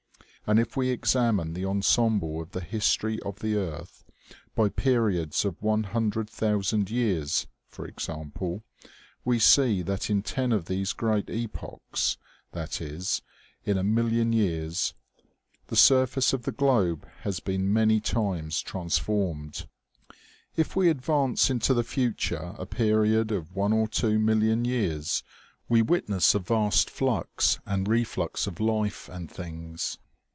And 0.47 0.59
if 0.59 0.75
we 0.75 0.89
examine 0.89 1.53
the 1.53 1.63
ensemble 1.63 2.41
of 2.41 2.51
the 2.51 2.59
history 2.59 3.21
of 3.21 3.39
the 3.39 3.55
earth, 3.55 4.03
by 4.53 4.67
periods 4.67 5.45
of 5.45 5.61
one 5.61 5.83
hundred 5.85 6.29
thousand 6.29 6.89
years, 6.91 7.47
for 7.69 7.85
exam 7.87 8.31
ple, 8.31 8.61
we 9.23 9.39
see, 9.39 9.81
that 9.83 10.09
in 10.09 10.21
ten 10.21 10.51
of 10.51 10.65
these 10.65 10.91
great 10.91 11.29
epochs, 11.29 12.17
that 12.51 12.81
is, 12.81 13.21
in 13.63 13.77
a 13.77 13.83
million 13.83 14.33
years, 14.33 14.93
the 15.67 15.77
surface 15.77 16.33
of 16.33 16.43
the 16.43 16.51
globe 16.51 17.07
has 17.21 17.39
been 17.39 17.71
many 17.71 18.01
times 18.01 18.59
transformed. 18.59 19.69
If 20.57 20.75
we 20.75 20.89
advance 20.89 21.49
into 21.49 21.73
the 21.73 21.83
future 21.85 22.55
a 22.57 22.65
period 22.65 23.31
of 23.31 23.55
one 23.55 23.71
or 23.71 23.87
two 23.87 24.19
million 24.19 24.65
years, 24.65 25.23
we 25.69 25.81
witness 25.81 26.35
a 26.35 26.39
vast 26.39 26.89
flux 26.89 27.59
and 27.65 27.87
reflux 27.87 28.47
of 28.47 28.59
life 28.59 29.07
and 29.07 29.31
things. 29.31 29.97